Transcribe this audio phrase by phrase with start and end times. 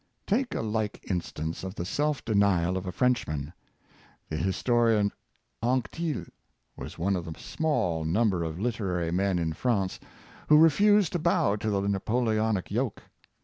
[0.25, 3.53] Take a like instance of the self denial ot a French man.
[4.29, 5.11] The historian
[5.61, 6.25] Anquetil
[6.75, 9.99] was one of the small number of literary men in France
[10.49, 13.03] who refused to bow to the Napoleonic yoke.